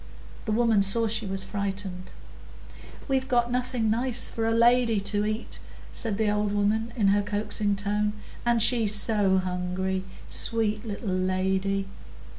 The 0.45 0.51
women 0.51 0.81
saw 0.81 1.05
she 1.05 1.27
was 1.27 1.43
frightened. 1.43 2.05
"We've 3.07 3.27
got 3.27 3.51
nothing 3.51 3.91
nice 3.91 4.31
for 4.31 4.47
a 4.47 4.51
lady 4.51 4.99
to 5.01 5.27
eat," 5.27 5.59
said 5.93 6.17
the 6.17 6.27
old 6.31 6.53
woman, 6.53 6.91
in 6.97 7.09
her 7.09 7.21
coaxing 7.21 7.75
tone. 7.75 8.13
"And 8.43 8.63
she's 8.63 8.95
so 8.95 9.37
hungry, 9.37 10.03
sweet 10.27 10.83
little 10.87 11.09
lady." 11.09 11.85